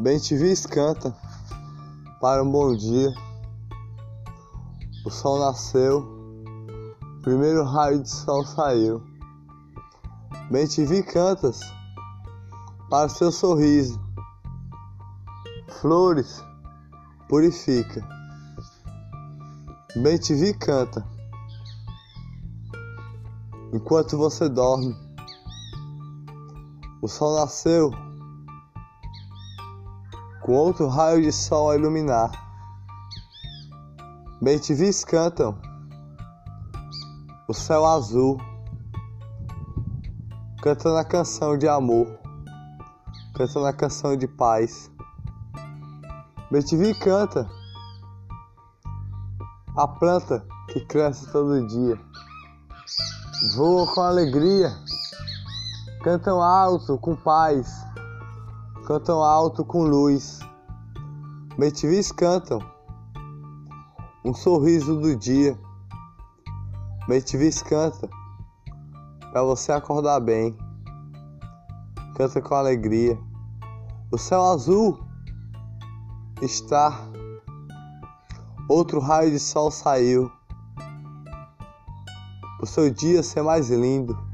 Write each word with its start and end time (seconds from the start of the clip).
Bem 0.00 0.16
te 0.16 0.36
vis 0.36 0.64
canta 0.64 1.12
para 2.20 2.44
um 2.44 2.52
bom 2.52 2.72
dia. 2.76 3.12
O 5.04 5.10
sol 5.10 5.40
nasceu, 5.40 6.06
primeiro 7.20 7.64
raio 7.64 8.00
de 8.00 8.08
sol 8.08 8.44
saiu. 8.44 9.02
Bem 10.52 10.68
te 10.68 10.84
vi 10.84 11.02
cantas 11.02 11.58
para 12.88 13.08
seu 13.08 13.32
sorriso. 13.32 14.00
Flores 15.80 16.44
purifica. 17.28 18.00
Bem 20.00 20.16
te 20.16 20.32
vi 20.32 20.54
canta 20.54 21.04
enquanto 23.72 24.16
você 24.16 24.48
dorme. 24.48 24.94
O 27.02 27.08
sol 27.08 27.40
nasceu 27.40 27.90
com 30.48 30.54
outro 30.54 30.88
raio 30.88 31.20
de 31.20 31.30
sol 31.30 31.70
a 31.70 31.76
iluminar. 31.76 32.30
Bem 34.40 34.58
te 34.58 34.72
vis 34.72 35.04
cantam. 35.04 35.54
O 37.46 37.52
céu 37.52 37.84
azul, 37.84 38.38
cantando 40.62 40.96
a 40.96 41.04
canção 41.04 41.58
de 41.58 41.68
amor, 41.68 42.06
cantando 43.36 43.66
a 43.66 43.74
canção 43.74 44.16
de 44.16 44.26
paz. 44.26 44.90
Bem 46.50 46.62
te 46.62 46.78
vi 46.78 46.98
canta. 46.98 47.46
A 49.76 49.86
planta 49.86 50.46
que 50.72 50.80
cresce 50.80 51.30
todo 51.30 51.66
dia, 51.66 52.00
voa 53.54 53.86
com 53.94 54.00
alegria, 54.00 54.72
cantam 56.02 56.40
alto 56.40 56.96
com 56.96 57.14
paz 57.14 57.86
cantam 58.88 59.22
alto 59.22 59.66
com 59.66 59.82
luz. 59.82 60.40
Betivis 61.58 62.10
cantam 62.10 62.58
um 64.24 64.32
sorriso 64.32 64.98
do 64.98 65.14
dia. 65.14 65.60
Betivis 67.06 67.60
canta 67.60 68.08
para 69.30 69.42
você 69.42 69.72
acordar 69.72 70.20
bem. 70.20 70.56
Canta 72.16 72.40
com 72.40 72.54
alegria. 72.54 73.18
O 74.10 74.16
céu 74.16 74.42
azul 74.42 74.98
está. 76.40 76.98
Outro 78.70 79.00
raio 79.00 79.30
de 79.30 79.38
sol 79.38 79.70
saiu. 79.70 80.32
O 82.58 82.64
seu 82.64 82.88
dia 82.88 83.22
ser 83.22 83.42
mais 83.42 83.68
lindo. 83.68 84.27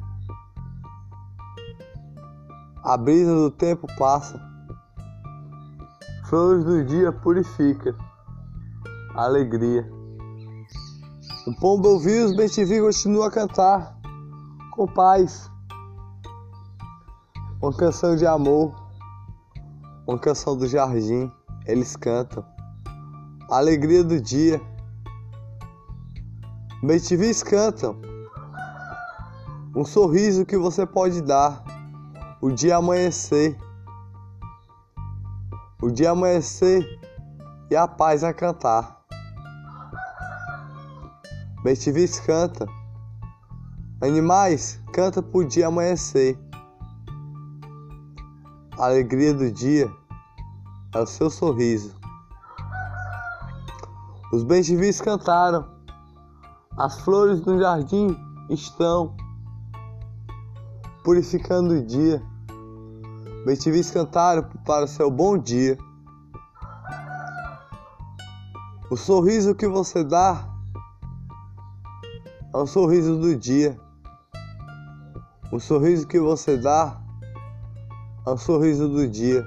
A 2.85 2.99
brisa 2.99 3.35
do 3.35 3.51
tempo 3.51 3.87
passa. 3.97 4.39
Flores 6.29 6.67
do 6.67 6.85
dia 6.85 7.11
purifica. 7.11 7.97
Alegria. 9.15 9.91
O 11.47 11.55
pombo 11.59 11.89
ouviu 11.89 12.27
os 12.27 12.37
bem 12.37 12.47
continua 12.83 13.29
a 13.29 13.31
cantar 13.31 13.99
com 14.73 14.87
paz. 14.87 15.51
Uma 17.63 17.73
canção 17.73 18.17
de 18.17 18.27
amor. 18.27 18.75
Uma 20.07 20.19
canção 20.19 20.55
do 20.55 20.69
jardim. 20.69 21.33
Eles 21.67 21.97
cantam. 21.97 22.45
A 23.51 23.57
alegria 23.57 24.05
do 24.05 24.21
dia. 24.21 24.61
Bem 26.83 27.01
cantam. 27.43 27.97
Um 29.75 29.87
sorriso 29.87 30.45
que 30.45 30.59
você 30.59 30.85
pode 30.85 31.23
dar 31.23 31.74
o 32.45 32.53
dia 32.53 32.77
amanhecer, 32.77 33.59
o 35.81 35.91
dia 35.91 36.11
amanhecer 36.11 36.87
e 37.71 37.75
a 37.75 37.89
paz 37.89 38.23
a 38.23 38.35
cantar. 38.35 39.03
Betivis 41.63 42.21
canta, 42.21 42.67
animais 44.03 44.79
canta 44.93 45.23
por 45.23 45.47
dia 45.47 45.69
amanhecer. 45.69 46.39
A 48.79 48.85
alegria 48.89 49.33
do 49.33 49.51
dia 49.51 49.91
é 50.95 50.99
o 50.99 51.07
seu 51.07 51.31
sorriso. 51.31 51.97
Os 54.35 54.45
bentivis 54.45 55.01
cantaram, 55.01 55.67
as 56.77 57.01
flores 57.01 57.41
no 57.41 57.59
jardim 57.59 58.15
estão 58.51 59.17
purificando 61.03 61.77
o 61.77 61.83
dia 61.83 62.23
Betivis 63.45 63.91
cantaram 63.91 64.43
para 64.65 64.87
o 64.87 64.89
seu 64.89 65.11
bom 65.11 65.37
dia. 65.37 65.77
O 68.91 68.97
sorriso 68.97 69.55
que 69.55 69.69
você 69.69 70.03
dá 70.03 70.49
é 72.55 72.57
o 72.57 72.67
sorriso 72.67 73.19
do 73.19 73.37
dia. 73.37 73.79
O 75.53 75.61
sorriso 75.61 76.07
que 76.07 76.19
você 76.19 76.57
dá 76.57 76.99
é 78.27 78.31
o 78.31 78.39
sorriso 78.39 78.89
do 78.89 79.07
dia. 79.07 79.45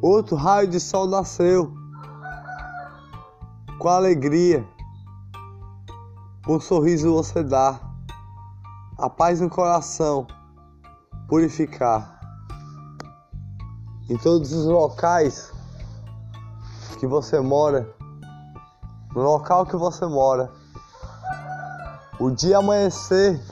Outro 0.00 0.36
raio 0.36 0.68
de 0.68 0.78
sol 0.78 1.08
nasceu 1.08 1.74
com 3.80 3.88
alegria. 3.88 4.64
Um 6.46 6.60
sorriso 6.60 7.12
você 7.12 7.42
dá, 7.42 7.80
a 8.96 9.10
paz 9.10 9.40
no 9.40 9.50
coração, 9.50 10.28
purificar 11.28 12.21
em 14.12 14.18
todos 14.18 14.52
os 14.52 14.66
locais 14.66 15.50
que 17.00 17.06
você 17.06 17.40
mora, 17.40 17.88
no 19.14 19.22
local 19.22 19.64
que 19.64 19.74
você 19.74 20.04
mora, 20.04 20.52
o 22.20 22.30
dia 22.30 22.58
amanhecer, 22.58 23.42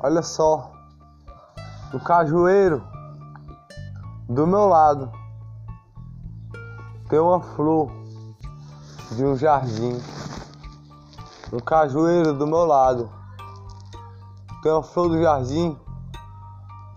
olha 0.00 0.22
só, 0.22 0.70
no 1.92 1.98
cajueiro 1.98 2.80
do 4.28 4.46
meu 4.46 4.68
lado 4.68 5.10
tem 7.08 7.18
uma 7.18 7.40
flor 7.40 7.90
de 9.10 9.24
um 9.24 9.36
jardim. 9.36 10.00
No 11.50 11.60
cajueiro 11.60 12.32
do 12.34 12.46
meu 12.46 12.64
lado 12.64 13.10
tem 14.62 14.70
uma 14.70 14.82
flor 14.84 15.08
do 15.08 15.20
jardim 15.20 15.76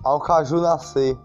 ao 0.07 0.21
caju 0.21 0.61
nascer. 0.61 1.19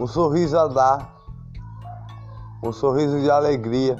Um 0.00 0.06
sorriso 0.08 0.58
a 0.58 0.66
dar, 0.66 1.14
um 2.60 2.72
sorriso 2.72 3.20
de 3.20 3.30
alegria. 3.30 3.96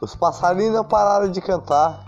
Os 0.00 0.16
passarinhos 0.16 0.74
não 0.74 0.84
pararam 0.84 1.30
de 1.30 1.40
cantar. 1.40 2.04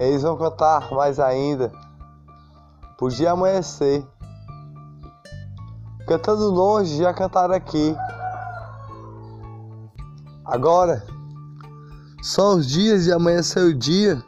Eles 0.00 0.22
vão 0.22 0.38
cantar 0.38 0.90
mais 0.92 1.20
ainda. 1.20 1.70
Podia 2.96 3.32
amanhecer. 3.32 4.06
Cantando 6.08 6.50
longe, 6.50 6.96
já 6.96 7.12
cantaram 7.12 7.54
aqui. 7.54 7.94
Agora 10.42 11.15
só 12.26 12.56
os 12.56 12.66
dias 12.66 13.04
de 13.04 13.12
amanhecer 13.12 13.62
o 13.62 13.72
dia, 13.72 14.20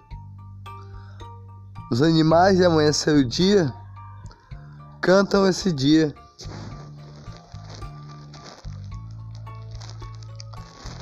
os 1.90 2.00
animais 2.00 2.56
de 2.56 2.64
amanhecer 2.64 3.12
o 3.12 3.24
dia, 3.24 3.74
cantam 5.00 5.48
esse 5.48 5.72
dia. 5.72 6.14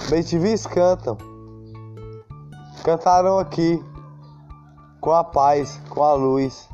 Bentivis 0.08 0.66
cantam, 0.66 1.18
cantaram 2.82 3.38
aqui 3.38 3.78
com 4.98 5.12
a 5.12 5.22
paz, 5.22 5.78
com 5.90 6.02
a 6.02 6.14
luz, 6.14 6.66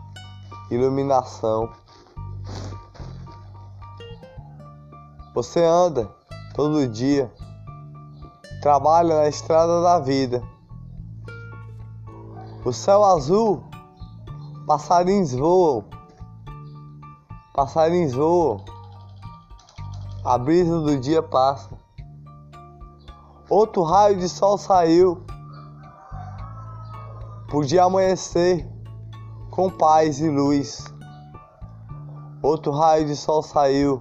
iluminação. 0.70 1.68
Você 5.34 5.64
anda 5.64 6.08
todo 6.54 6.86
dia 6.86 7.28
trabalha 8.62 9.16
na 9.16 9.28
estrada 9.28 9.82
da 9.82 9.98
vida. 9.98 10.40
O 12.64 12.72
céu 12.72 13.04
azul, 13.04 13.64
passarinhos 14.68 15.32
voam, 15.32 15.84
passarinhos 17.52 18.14
voam, 18.14 18.64
a 20.24 20.38
brisa 20.38 20.80
do 20.80 20.96
dia 20.96 21.20
passa. 21.20 21.76
Outro 23.50 23.82
raio 23.82 24.16
de 24.16 24.28
sol 24.28 24.56
saiu, 24.56 25.26
podia 27.50 27.82
amanhecer 27.82 28.70
com 29.50 29.68
paz 29.68 30.20
e 30.20 30.30
luz. 30.30 30.84
Outro 32.40 32.70
raio 32.70 33.06
de 33.06 33.16
sol 33.16 33.42
saiu, 33.42 34.00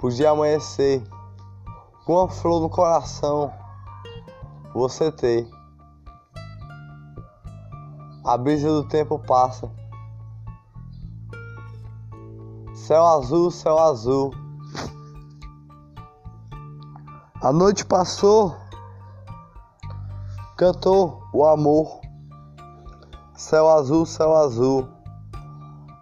podia 0.00 0.30
amanhecer 0.30 1.04
com 2.04 2.20
a 2.20 2.28
flor 2.28 2.60
no 2.60 2.68
coração 2.68 3.52
você 4.74 5.10
tem 5.12 5.48
A 8.24 8.38
brisa 8.38 8.66
do 8.68 8.84
tempo 8.84 9.18
passa. 9.18 9.70
Céu 12.74 13.04
azul, 13.04 13.50
céu 13.50 13.78
azul. 13.78 14.30
A 17.42 17.52
noite 17.52 17.84
passou, 17.84 18.56
cantou 20.56 21.22
o 21.34 21.44
amor. 21.44 22.00
Céu 23.34 23.68
azul, 23.68 24.06
céu 24.06 24.34
azul. 24.34 24.88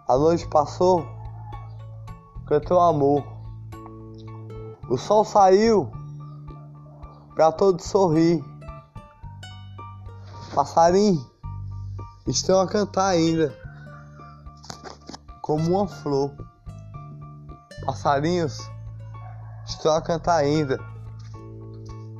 A 0.07 0.17
noite 0.17 0.47
passou, 0.47 1.05
cantou 2.45 2.77
o 2.77 2.81
amor. 2.81 3.32
O 4.93 4.97
sol 4.97 5.25
saiu 5.25 5.91
para 7.33 7.51
todos 7.51 7.83
sorrir. 7.83 8.45
Passarinho 10.53 11.25
estão 12.27 12.61
a 12.61 12.67
cantar 12.67 13.07
ainda, 13.07 13.57
como 15.41 15.71
uma 15.71 15.87
flor. 15.87 16.31
Passarinhos 17.83 18.59
estão 19.65 19.95
a 19.95 19.99
cantar 19.99 20.35
ainda, 20.35 20.77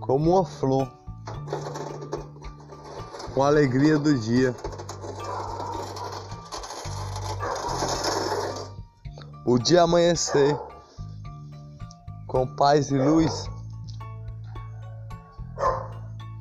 como 0.02 0.32
uma 0.32 0.44
flor, 0.44 0.92
com 3.36 3.44
a 3.44 3.48
alegria 3.50 4.00
do 4.00 4.18
dia. 4.18 4.56
O 9.46 9.60
dia 9.60 9.84
amanhecer, 9.84 10.60
com 12.34 12.48
paz 12.48 12.90
e 12.90 12.98
luz, 12.98 13.48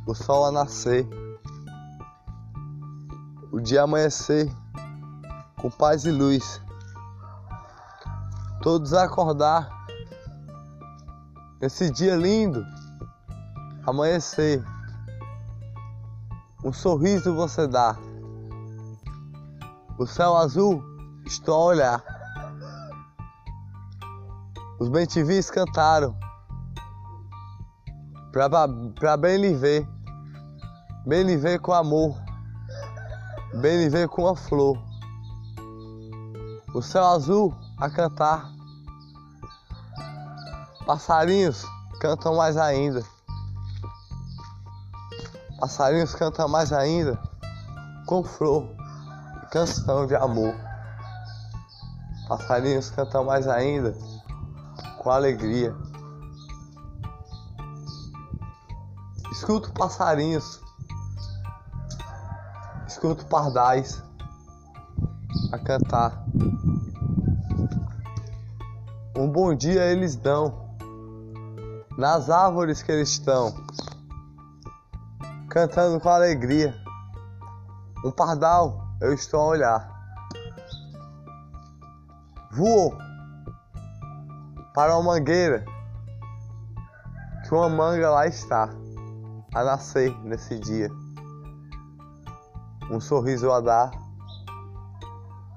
o 0.07 0.15
sol 0.15 0.47
a 0.47 0.51
nascer 0.51 1.07
o 3.53 3.61
dia 3.61 3.83
amanhecer 3.83 4.51
com 5.61 5.69
paz 5.71 6.07
e 6.07 6.11
luz. 6.11 6.63
Todos 8.63 8.95
acordar 8.95 9.69
nesse 11.61 11.91
dia 11.91 12.17
lindo, 12.17 12.65
amanhecer. 13.87 14.65
Um 16.65 16.73
sorriso 16.73 17.35
você 17.35 17.67
dá. 17.67 17.99
O 19.99 20.07
céu 20.07 20.39
azul 20.39 20.83
estou 21.27 21.55
a 21.55 21.65
olhar. 21.67 22.12
Os 24.83 24.89
bentivis 24.89 25.49
cantaram 25.49 26.13
para 28.33 29.17
bem 29.17 29.37
lhe 29.37 29.55
ver, 29.55 29.87
bem 31.07 31.23
lhe 31.23 31.37
ver 31.37 31.61
com 31.61 31.73
amor. 31.73 32.21
Bem 33.61 33.89
vem 33.89 34.09
com 34.09 34.27
a 34.27 34.35
flor, 34.35 34.77
o 36.75 36.83
céu 36.83 37.07
azul 37.07 37.55
a 37.79 37.89
cantar, 37.89 38.51
passarinhos 40.85 41.65
cantam 42.01 42.35
mais 42.35 42.57
ainda, 42.57 43.05
passarinhos 45.61 46.13
cantam 46.13 46.49
mais 46.49 46.73
ainda, 46.73 47.17
com 48.05 48.25
flor 48.25 48.67
canção 49.53 50.09
de 50.09 50.17
amor. 50.17 50.57
Passarinhos 52.27 52.91
cantam 52.91 53.23
mais 53.25 53.47
ainda, 53.47 53.95
com 55.03 55.11
alegria. 55.11 55.75
Escuto 59.33 59.73
passarinhos 59.73 60.63
escuto 63.03 63.27
pardais 63.27 64.01
a 65.51 65.59
cantar. 65.59 66.25
Um 69.17 69.29
bom 69.29 69.53
dia 69.57 69.83
eles 69.87 70.15
dão 70.15 70.71
nas 71.99 72.31
árvores 72.31 72.81
que 72.81 72.93
eles 72.93 73.09
estão, 73.09 73.53
cantando 75.49 75.99
com 75.99 76.09
alegria. 76.09 76.81
Um 78.05 78.13
pardal 78.13 78.87
eu 79.01 79.13
estou 79.13 79.41
a 79.41 79.47
olhar. 79.47 79.93
Voou 82.53 82.97
para 84.75 84.97
uma 84.97 85.15
mangueira 85.15 85.65
que 87.47 87.55
uma 87.55 87.69
manga 87.69 88.11
lá 88.11 88.27
está 88.27 88.69
a 89.55 89.65
nascer 89.65 90.11
nesse 90.25 90.59
dia 90.59 90.91
um 92.93 93.01
sorriso 93.01 93.51
a 93.51 93.61
dar, 93.61 93.91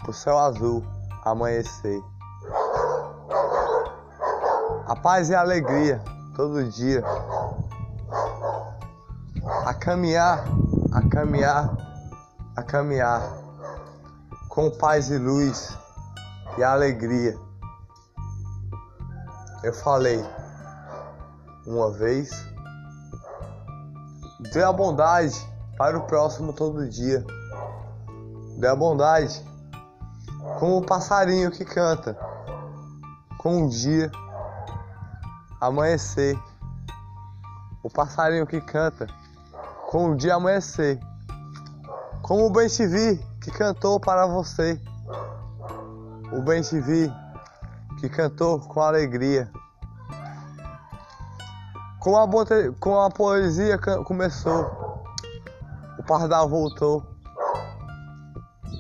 o 0.08 0.14
céu 0.14 0.38
azul 0.38 0.84
amanhecer. 1.24 2.02
A 4.88 4.96
paz 4.96 5.30
e 5.30 5.36
a 5.36 5.42
alegria 5.42 6.02
todo 6.36 6.64
dia. 6.70 7.04
A 9.66 9.74
caminhar, 9.74 10.46
a 10.94 11.10
caminhar, 11.10 11.76
a 12.56 12.64
caminhar 12.64 13.22
com 14.48 14.70
paz 14.70 15.10
e 15.10 15.18
luz 15.18 15.78
e 16.58 16.64
alegria. 16.64 17.38
Eu 19.64 19.74
falei 19.74 20.24
uma 21.66 21.92
vez, 21.92 22.30
dê 24.52 24.64
a 24.64 24.72
bondade 24.72 25.36
para 25.78 25.98
o 25.98 26.06
próximo 26.06 26.54
todo 26.54 26.88
dia. 26.88 27.26
Dê 28.58 28.68
a 28.68 28.76
bondade, 28.76 29.44
como 30.60 30.78
o 30.78 30.86
passarinho 30.86 31.52
que 31.52 31.66
canta, 31.66 32.18
com 33.38 33.64
um 33.64 33.68
dia 33.68 34.12
amanhecer. 35.60 36.38
O 37.84 37.90
passarinho 37.90 38.48
que 38.48 38.62
canta, 38.62 39.08
com 39.90 40.12
um 40.12 40.16
dia 40.16 40.36
amanhecer. 40.36 41.00
Como 42.22 42.48
o 42.48 42.50
bem 42.50 42.68
te 42.68 42.88
vi 42.88 43.18
que 43.42 43.52
cantou 43.52 44.00
para 44.00 44.26
você. 44.26 44.80
O 46.32 46.42
bem 46.42 46.62
te 46.62 46.80
vi 46.80 47.12
que 48.00 48.10
cantou 48.10 48.60
com 48.60 48.82
alegria. 48.82 49.52
Com 52.00 52.18
a, 52.18 52.28
com 52.80 53.02
a 53.02 53.10
poesia 53.10 53.78
começou 54.06 54.86
pardal 56.06 56.48
voltou. 56.48 57.04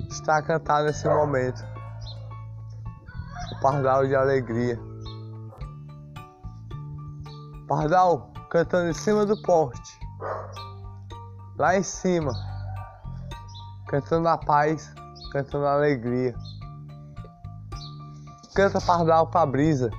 Está 0.09 0.37
a 0.37 0.41
cantar 0.41 0.83
nesse 0.83 1.07
momento. 1.07 1.65
O 3.51 3.61
pardal 3.61 4.05
de 4.05 4.15
alegria. 4.15 4.79
Pardal 7.67 8.31
cantando 8.49 8.89
em 8.89 8.93
cima 8.93 9.25
do 9.25 9.41
porte. 9.41 9.99
Lá 11.57 11.75
em 11.77 11.83
cima. 11.83 12.31
Cantando 13.87 14.27
a 14.27 14.37
paz, 14.37 14.93
cantando 15.31 15.65
a 15.65 15.73
alegria. 15.73 16.35
Canta 18.55 18.79
pardal 18.79 19.27
para 19.27 19.45
brisa. 19.45 19.91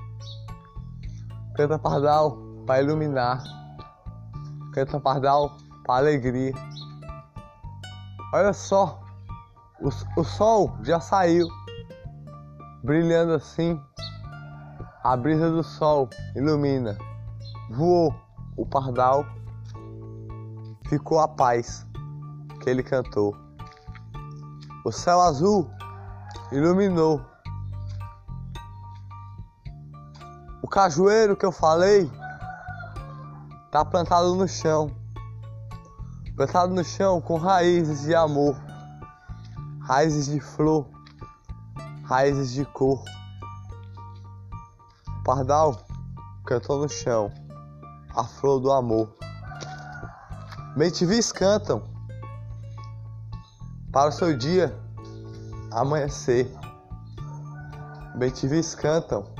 Canta 1.55 1.79
pardal 1.79 2.39
para 2.67 2.81
iluminar. 2.81 3.43
Canta 4.73 4.99
pardal 4.99 5.59
para 5.85 5.97
alegria. 5.97 6.55
Olha 8.33 8.55
só, 8.55 8.99
o, 9.79 9.91
o 10.19 10.25
sol 10.25 10.75
já 10.83 10.99
saiu, 10.99 11.47
brilhando 12.83 13.35
assim. 13.35 13.79
A 15.05 15.15
brisa 15.19 15.51
do 15.51 15.63
sol 15.63 16.09
ilumina. 16.35 16.97
Voou 17.73 18.15
o 18.57 18.65
pardal, 18.65 19.27
ficou 20.89 21.21
a 21.21 21.29
paz 21.29 21.87
que 22.63 22.71
ele 22.71 22.83
cantou. 22.83 23.37
O 24.83 24.91
céu 24.91 25.21
azul 25.21 25.71
iluminou. 26.51 27.36
Cajueiro 30.77 31.35
que 31.35 31.47
eu 31.47 31.51
falei 31.51 32.13
tá 33.71 33.83
plantado 33.83 34.35
no 34.35 34.47
chão 34.47 34.95
plantado 36.37 36.75
no 36.75 36.85
chão 36.85 37.19
com 37.19 37.39
raízes 37.39 38.03
de 38.03 38.15
amor, 38.15 38.55
raízes 39.81 40.27
de 40.27 40.39
flor, 40.39 40.87
raízes 42.05 42.53
de 42.53 42.63
cor. 42.67 43.03
O 45.09 45.25
pardal 45.25 45.83
cantou 46.45 46.79
no 46.79 46.91
chão 46.91 47.33
a 48.15 48.25
flor 48.25 48.61
do 48.61 48.71
amor. 48.71 49.17
Mentivis 50.77 51.33
cantam 51.33 51.83
para 53.91 54.11
o 54.11 54.13
seu 54.13 54.37
dia 54.37 54.79
amanhecer. 55.73 56.55
Mentivis 58.15 58.75
cantam 58.75 59.36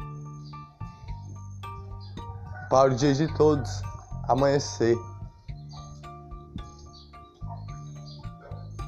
para 2.69 2.93
o 2.93 2.95
dia 2.95 3.15
de 3.15 3.33
todos 3.35 3.83
amanhecer. 4.29 4.97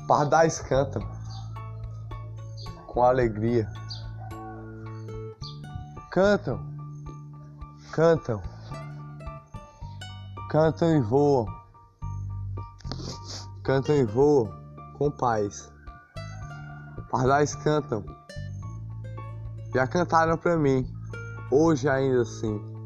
Pardais 0.06 0.60
cantam 0.60 1.02
com 2.86 3.02
alegria. 3.02 3.70
Cantam, 6.10 6.58
cantam, 7.92 8.42
cantam 10.50 10.96
e 10.96 11.00
voam, 11.00 11.46
cantam 13.62 13.94
e 13.94 14.04
voam 14.04 14.50
com 14.96 15.10
paz. 15.10 15.70
Pardais 17.10 17.54
cantam, 17.54 18.02
já 19.74 19.86
cantaram 19.86 20.36
para 20.36 20.56
mim, 20.56 20.90
hoje 21.50 21.88
ainda 21.88 22.22
assim. 22.22 22.77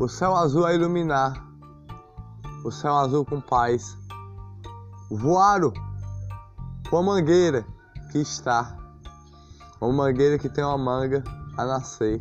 O 0.00 0.08
céu 0.08 0.34
azul 0.34 0.64
a 0.64 0.72
iluminar, 0.72 1.46
o 2.64 2.70
céu 2.70 2.96
azul 2.96 3.22
com 3.22 3.38
paz. 3.38 3.98
Voaram 5.10 5.74
com 6.88 6.96
a 6.96 7.02
mangueira 7.02 7.66
que 8.10 8.16
está, 8.16 8.78
uma 9.78 9.92
mangueira 9.92 10.38
que 10.38 10.48
tem 10.48 10.64
uma 10.64 10.78
manga 10.78 11.22
a 11.54 11.66
nascer. 11.66 12.18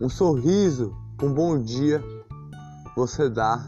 Um 0.00 0.08
sorriso, 0.08 0.92
um 1.22 1.32
bom 1.32 1.62
dia 1.62 2.02
você 2.96 3.30
dá. 3.30 3.64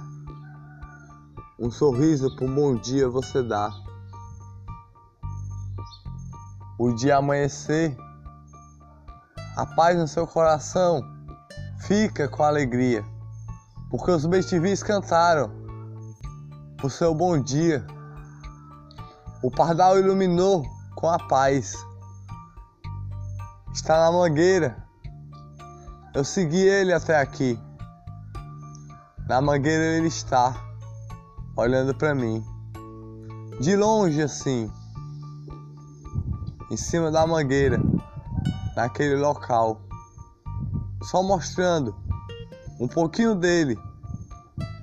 Um 1.56 1.70
sorriso 1.70 2.36
um 2.40 2.52
bom 2.52 2.74
dia 2.74 3.08
você 3.08 3.44
dá. 3.44 3.70
O 6.80 6.92
dia 6.92 7.18
amanhecer, 7.18 7.96
a 9.56 9.64
paz 9.64 9.96
no 9.96 10.08
seu 10.08 10.26
coração 10.26 11.14
fica 11.86 12.26
com 12.26 12.42
alegria, 12.42 13.04
porque 13.88 14.10
os 14.10 14.26
bestivis 14.26 14.82
cantaram 14.82 15.52
o 16.82 16.90
seu 16.90 17.14
bom 17.14 17.40
dia. 17.40 17.86
O 19.40 19.50
pardal 19.52 19.96
iluminou 19.96 20.66
com 20.96 21.08
a 21.08 21.18
paz. 21.18 21.76
Está 23.72 24.00
na 24.00 24.10
mangueira. 24.10 24.84
Eu 26.12 26.24
segui 26.24 26.66
ele 26.66 26.92
até 26.92 27.20
aqui. 27.20 27.58
Na 29.28 29.40
mangueira 29.40 29.84
ele 29.96 30.08
está, 30.08 30.56
olhando 31.56 31.94
para 31.94 32.14
mim. 32.16 32.44
De 33.60 33.76
longe 33.76 34.20
assim, 34.22 34.70
em 36.68 36.76
cima 36.76 37.12
da 37.12 37.26
mangueira, 37.26 37.80
naquele 38.74 39.16
local, 39.16 39.85
só 41.02 41.22
mostrando 41.22 41.94
um 42.80 42.88
pouquinho 42.88 43.34
dele, 43.34 43.78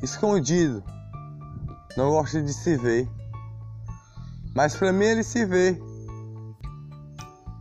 escondido. 0.02 0.84
Não 1.96 2.10
gosta 2.10 2.42
de 2.42 2.54
se 2.54 2.76
ver, 2.76 3.10
mas 4.56 4.76
para 4.76 4.92
mim 4.92 5.06
ele 5.06 5.24
se 5.24 5.46
vê. 5.46 5.80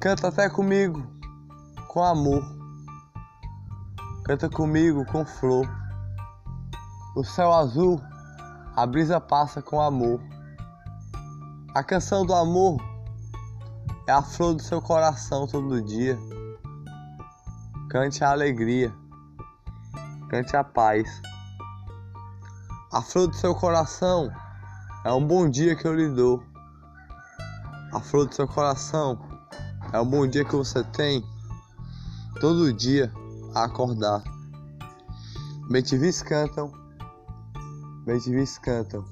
Canta 0.01 0.29
até 0.29 0.49
comigo, 0.49 1.07
com 1.89 2.03
amor. 2.03 2.43
Canta 4.25 4.49
comigo 4.49 5.05
com 5.07 5.25
flor. 5.25 5.69
O 7.15 7.23
céu 7.23 7.53
azul, 7.53 8.01
a 8.75 8.87
brisa 8.87 9.21
passa 9.21 9.61
com 9.61 9.81
amor. 9.81 10.21
A 11.75 11.83
canção 11.85 12.25
do 12.25 12.35
amor 12.35 12.81
é 14.07 14.13
a 14.13 14.23
flor 14.23 14.55
do 14.55 14.63
seu 14.63 14.81
coração 14.81 15.47
todo 15.47 15.83
dia. 15.83 16.19
Cante 17.93 18.25
a 18.25 18.31
alegria, 18.31 18.91
cante 20.31 20.57
a 20.57 20.65
paz. 20.65 21.21
A 22.91 23.03
flor 23.03 23.27
do 23.27 23.37
seu 23.37 23.55
coração 23.55 24.33
é 25.05 25.13
um 25.13 25.23
bom 25.23 25.47
dia 25.47 25.77
que 25.77 25.87
eu 25.87 25.95
lhe 25.95 26.09
dou. 26.09 26.43
A 27.93 28.01
flor 28.01 28.27
do 28.27 28.35
seu 28.35 28.49
coração 28.49 29.19
é 29.93 30.01
um 30.01 30.09
bom 30.09 30.27
dia 30.27 30.43
que 30.43 30.57
você 30.57 30.83
tem 30.85 31.23
todo 32.41 32.73
dia 32.73 33.13
a 33.55 33.65
acordar. 33.65 34.23
Bentivis 35.71 36.23
cantam, 36.23 36.73
bentivis 38.07 38.57
cantam. 38.57 39.05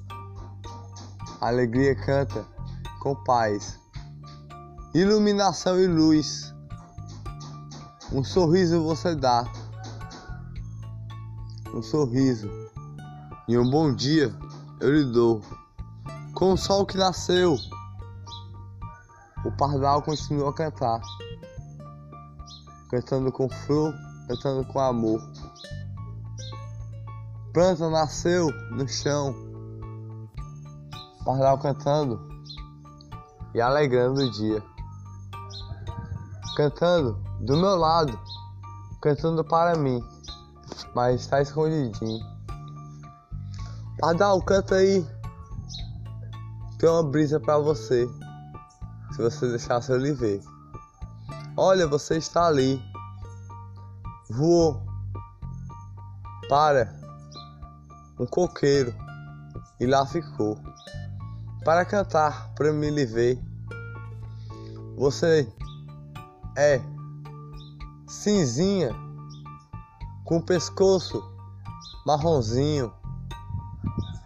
A 1.39 1.49
alegria 1.49 1.93
canta 1.93 2.43
com 2.99 3.13
paz, 3.13 3.79
iluminação 4.95 5.79
e 5.79 5.85
luz. 5.85 6.51
Um 8.13 8.23
sorriso 8.23 8.83
você 8.83 9.15
dá, 9.15 9.45
um 11.73 11.81
sorriso 11.81 12.49
e 13.47 13.57
um 13.57 13.69
bom 13.69 13.95
dia 13.95 14.33
eu 14.81 14.93
lhe 14.93 15.05
dou. 15.05 15.41
Com 16.33 16.53
o 16.53 16.57
sol 16.57 16.85
que 16.85 16.97
nasceu, 16.97 17.55
o 19.45 19.51
pardal 19.53 20.01
continua 20.01 20.49
a 20.49 20.53
cantar 20.53 20.99
cantando 22.91 23.31
com 23.31 23.49
flor, 23.49 23.95
cantando 24.27 24.65
com 24.65 24.79
amor. 24.81 25.21
Planta 27.53 27.89
nasceu 27.89 28.47
no 28.71 28.85
chão, 28.89 29.33
pardal 31.23 31.57
cantando 31.57 32.19
e 33.55 33.61
alegrando 33.61 34.21
o 34.21 34.31
dia. 34.31 34.61
Cantando 36.57 37.30
do 37.41 37.57
meu 37.57 37.75
lado, 37.75 38.17
cantando 39.01 39.43
para 39.43 39.75
mim, 39.75 40.03
mas 40.93 41.21
está 41.21 41.41
escondidinho. 41.41 42.23
Pardal, 43.99 44.41
canta 44.43 44.75
aí. 44.75 45.05
Tem 46.77 46.89
uma 46.89 47.03
brisa 47.03 47.39
para 47.39 47.57
você, 47.57 48.07
se 49.11 49.17
você 49.17 49.49
deixar 49.49 49.81
eu 49.89 49.97
lhe 49.97 50.13
ver. 50.13 50.41
Olha, 51.57 51.87
você 51.87 52.17
está 52.17 52.47
ali. 52.47 52.81
Voou 54.29 54.81
para 56.47 56.93
um 58.19 58.25
coqueiro 58.25 58.93
e 59.79 59.85
lá 59.85 60.05
ficou 60.05 60.57
para 61.65 61.85
cantar 61.85 62.53
para 62.55 62.71
me 62.71 62.89
lhe 62.89 63.05
ver. 63.05 63.39
Você 64.97 65.51
é 66.55 66.90
cinzinha 68.11 68.93
com 70.25 70.41
pescoço 70.41 71.23
marronzinho, 72.05 72.91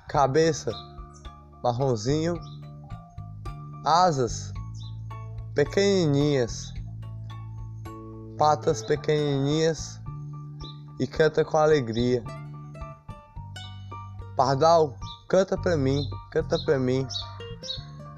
cabeça 0.08 0.72
marronzinho, 1.64 2.40
asas 3.86 4.52
pequenininhas 5.54 6.74
patas 8.38 8.82
pequenininhas 8.84 10.02
e 11.00 11.08
canta 11.08 11.46
com 11.46 11.58
alegria. 11.58 12.24
Pardal, 14.36 14.98
canta 15.30 15.56
pra 15.58 15.78
mim, 15.78 16.10
canta 16.32 16.58
pra 16.66 16.78
mim 16.80 17.08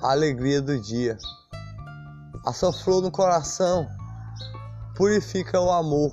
a 0.02 0.12
alegria 0.12 0.62
do 0.62 0.80
dia. 0.80 1.18
A 2.46 2.54
sua 2.54 2.72
flor 2.72 3.02
no 3.02 3.12
coração 3.12 3.88
purifica 4.98 5.62
o 5.62 5.72
amor, 5.72 6.12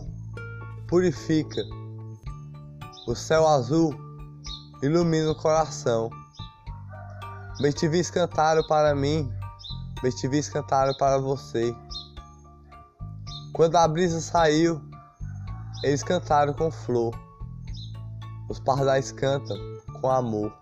purifica. 0.86 1.62
O 3.08 3.14
céu 3.14 3.48
azul 3.48 3.94
ilumina 4.82 5.30
o 5.30 5.34
coração. 5.34 6.10
Bestivis 7.62 8.10
cantaram 8.10 8.62
para 8.66 8.94
mim, 8.94 9.32
bestivis 10.02 10.50
cantaram 10.50 10.92
para 10.98 11.16
você. 11.16 11.74
Quando 13.54 13.76
a 13.76 13.88
brisa 13.88 14.20
saiu, 14.20 14.78
eles 15.82 16.02
cantaram 16.02 16.52
com 16.52 16.70
flor. 16.70 17.18
Os 18.50 18.60
pardais 18.60 19.10
cantam 19.10 19.56
com 19.98 20.10
amor. 20.10 20.52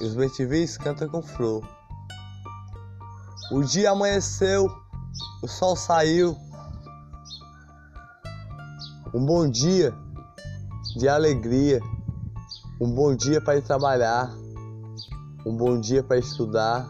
E 0.00 0.04
os 0.04 0.14
betivis 0.14 0.78
cantam 0.78 1.08
com 1.08 1.22
flor. 1.22 1.68
O 3.50 3.64
dia 3.64 3.90
amanheceu, 3.90 4.85
o 5.42 5.48
sol 5.48 5.76
saiu. 5.76 6.36
Um 9.14 9.24
bom 9.24 9.48
dia 9.48 9.94
de 10.96 11.08
alegria. 11.08 11.80
Um 12.80 12.92
bom 12.94 13.14
dia 13.14 13.40
para 13.40 13.56
ir 13.56 13.62
trabalhar. 13.62 14.30
Um 15.44 15.56
bom 15.56 15.78
dia 15.78 16.02
para 16.02 16.18
estudar. 16.18 16.88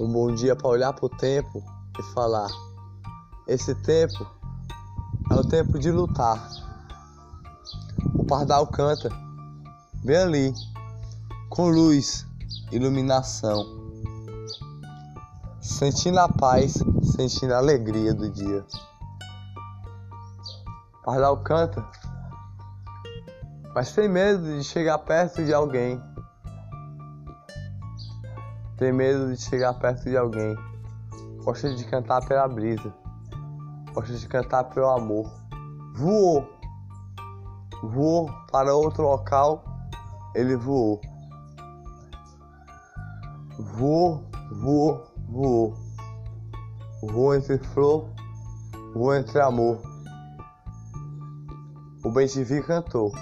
Um 0.00 0.10
bom 0.10 0.34
dia 0.34 0.54
para 0.54 0.68
olhar 0.68 0.92
para 0.92 1.06
o 1.06 1.08
tempo 1.08 1.62
e 1.98 2.02
falar: 2.14 2.50
esse 3.46 3.74
tempo 3.74 4.26
é 5.30 5.34
o 5.34 5.44
tempo 5.44 5.78
de 5.78 5.90
lutar. 5.90 6.48
O 8.14 8.24
pardal 8.24 8.66
canta 8.66 9.08
bem 10.02 10.16
ali, 10.16 10.54
com 11.48 11.68
luz, 11.68 12.26
iluminação, 12.70 13.83
sentindo 15.64 16.18
a 16.20 16.28
paz, 16.28 16.74
sentindo 17.16 17.54
a 17.54 17.56
alegria 17.56 18.12
do 18.12 18.30
dia. 18.30 18.62
Pardal 21.02 21.38
canta, 21.38 21.82
mas 23.74 23.92
tem 23.92 24.06
medo 24.06 24.44
de 24.58 24.62
chegar 24.62 24.98
perto 24.98 25.42
de 25.42 25.54
alguém. 25.54 26.00
tem 28.76 28.92
medo 28.92 29.32
de 29.32 29.40
chegar 29.40 29.72
perto 29.74 30.04
de 30.04 30.16
alguém, 30.16 30.54
gosta 31.44 31.74
de 31.74 31.84
cantar 31.86 32.26
pela 32.26 32.46
brisa, 32.46 32.92
gosta 33.94 34.12
de 34.12 34.28
cantar 34.28 34.64
pelo 34.64 34.90
amor. 34.90 35.32
Voou, 35.96 36.46
voou 37.82 38.28
para 38.52 38.74
outro 38.74 39.04
local, 39.04 39.64
ele 40.34 40.56
voou. 40.56 41.00
Voou, 43.58 44.28
voou, 44.50 45.13
voou. 45.28 45.74
Voou 47.02 47.34
entre 47.34 47.58
flor, 47.58 48.08
voou 48.94 49.14
entre 49.14 49.40
amor. 49.40 49.78
O 52.04 52.10
bem-te-vi 52.10 52.62
cantou. 52.62 53.12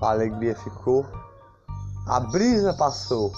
A 0.00 0.10
alegria 0.10 0.54
ficou. 0.56 1.06
A 2.06 2.20
brisa 2.20 2.72
passou. 2.74 3.32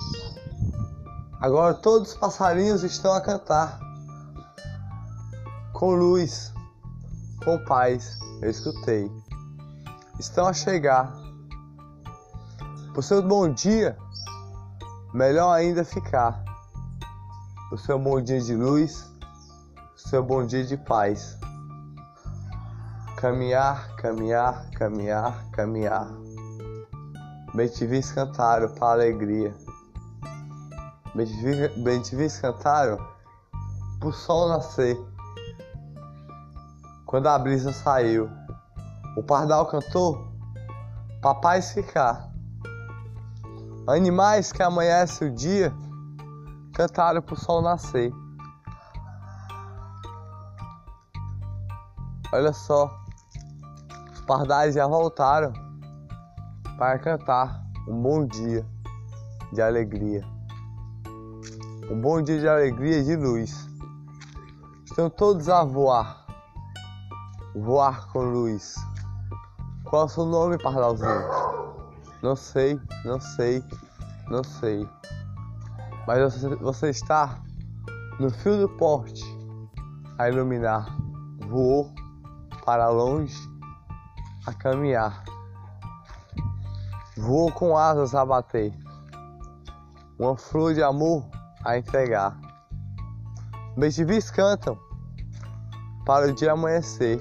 Agora 1.41 1.75
todos 1.75 2.11
os 2.11 2.17
passarinhos 2.17 2.83
estão 2.83 3.13
a 3.13 3.21
cantar. 3.21 3.81
Com 5.73 5.95
luz, 5.95 6.53
com 7.45 7.59
paz, 7.65 8.19
eu 8.43 8.51
escutei. 8.51 9.11
Estão 10.19 10.47
a 10.47 10.53
chegar. 10.53 11.13
Por 12.95 13.03
seu 13.03 13.23
bom 13.23 13.49
dia, 13.49 13.97
melhor 15.15 15.53
ainda 15.53 15.85
ficar. 15.85 16.50
O 17.73 17.79
seu 17.79 18.01
bom 18.01 18.21
dia 18.21 18.41
de 18.41 18.57
luz, 18.57 19.09
o 19.95 20.09
seu 20.09 20.25
bom 20.25 20.45
dia 20.45 20.65
de 20.65 20.77
paz. 20.77 21.39
Caminhar, 23.17 23.95
caminhar, 23.95 24.69
caminhar, 24.73 25.49
caminhar. 25.53 26.11
Bem-te-vis 27.55 28.11
cantaram 28.11 28.75
para 28.75 28.95
alegria. 28.95 29.55
Bem-te-vis 31.15 32.41
cantaram 32.41 32.99
pro 34.01 34.13
sol 34.13 34.49
nascer. 34.49 34.99
Quando 37.07 37.29
a 37.29 37.39
brisa 37.39 37.73
saiu, 37.73 38.29
o 39.17 39.23
pardal 39.23 39.67
cantou 39.67 40.27
pra 41.21 41.37
paz 41.37 41.71
ficar. 41.71 42.33
Animais 43.87 44.51
que 44.51 44.61
amanhece 44.61 45.25
o 45.25 45.33
dia 45.33 45.73
cantaram 46.73 47.21
pro 47.23 47.37
sol 47.37 47.63
nascer. 47.63 48.13
Olha 52.33 52.53
só, 52.53 52.89
os 54.13 54.21
pardais 54.23 54.75
já 54.75 54.87
voltaram 54.87 55.53
para 56.79 56.99
cantar 56.99 57.63
um 57.89 58.01
bom 58.01 58.27
dia 58.27 58.65
de 59.53 59.61
alegria. 59.61 60.25
Um 61.91 62.01
bom 62.01 62.23
dia 62.23 62.39
de 62.39 62.49
alegria 62.49 62.99
e 62.99 63.05
de 63.05 63.17
luz. 63.17 63.69
Estão 64.85 65.11
todos 65.11 65.49
a 65.49 65.65
voar. 65.65 66.25
Voar 67.55 68.07
com 68.13 68.21
luz. 68.21 68.77
Qual 69.85 70.03
é 70.03 70.05
o 70.05 70.09
seu 70.09 70.25
nome, 70.25 70.57
pardalzinho? 70.57 71.29
Não 72.23 72.37
sei, 72.37 72.81
não 73.05 73.21
sei, 73.21 73.65
não 74.29 74.45
sei. 74.45 74.89
Mas 76.11 76.35
você, 76.35 76.57
você 76.57 76.91
está 76.91 77.41
no 78.19 78.31
fio 78.31 78.59
do 78.59 78.69
porte 78.69 79.23
a 80.19 80.29
iluminar. 80.29 80.85
Voou 81.47 81.95
para 82.65 82.89
longe 82.89 83.39
a 84.45 84.53
caminhar. 84.53 85.23
Vou 87.17 87.53
com 87.53 87.77
asas 87.77 88.13
a 88.13 88.27
bater, 88.27 88.73
uma 90.19 90.37
flor 90.37 90.75
de 90.75 90.83
amor 90.83 91.25
a 91.65 91.79
entregar. 91.79 92.37
Bentivis 93.77 94.33
cantam 94.33 94.77
para 96.05 96.27
o 96.27 96.33
dia 96.35 96.51
amanhecer. 96.51 97.21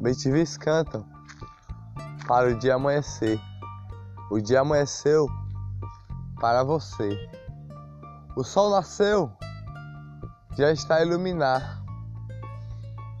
Bentivis 0.00 0.56
cantam 0.56 1.06
para 2.26 2.48
o 2.48 2.58
dia 2.58 2.74
amanhecer. 2.74 3.40
O 4.28 4.40
dia 4.40 4.58
amanheceu 4.62 5.28
para 6.40 6.62
você. 6.62 7.30
O 8.36 8.44
sol 8.44 8.70
nasceu, 8.70 9.30
já 10.56 10.70
está 10.70 10.96
a 10.96 11.02
iluminar. 11.02 11.82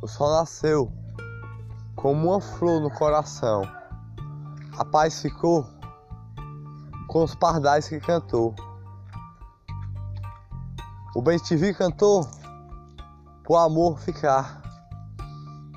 O 0.00 0.06
sol 0.06 0.30
nasceu 0.30 0.92
como 1.96 2.30
uma 2.30 2.40
flor 2.40 2.80
no 2.80 2.90
coração. 2.90 3.62
A 4.78 4.84
paz 4.84 5.20
ficou 5.20 5.66
com 7.08 7.24
os 7.24 7.34
pardais 7.34 7.88
que 7.88 7.98
cantou. 7.98 8.54
O 11.16 11.20
bem 11.20 11.38
te 11.38 11.74
cantou 11.74 12.24
pro 13.42 13.56
amor 13.56 13.98
ficar 13.98 14.62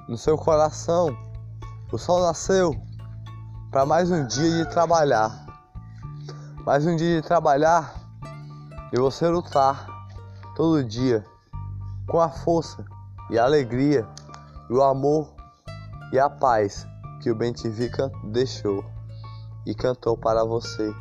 no 0.08 0.17
seu 0.17 0.38
coração. 0.38 1.17
O 1.91 1.97
sol 1.97 2.21
nasceu 2.21 2.75
para 3.71 3.86
mais 3.86 4.12
um 4.12 4.27
dia 4.27 4.65
de 4.65 4.69
trabalhar. 4.69 5.50
Mais 6.63 6.86
um 6.86 6.95
dia 6.95 7.19
de 7.19 7.28
trabalhar 7.28 7.91
e 8.93 9.00
você 9.00 9.28
lutar 9.28 9.88
todo 10.56 10.84
dia 10.84 11.26
com 12.08 12.19
a 12.19 12.30
força 12.30 12.86
e 13.32 13.39
a 13.39 13.45
alegria 13.45 14.08
e 14.69 14.74
o 14.74 14.84
amor 14.84 15.34
e 16.13 16.19
a 16.19 16.30
paz 16.30 16.86
que 17.19 17.32
o 17.32 17.36
Bentivica 17.36 18.12
deixou 18.26 18.86
e 19.65 19.74
cantou 19.74 20.15
para 20.15 20.45
você. 20.45 20.93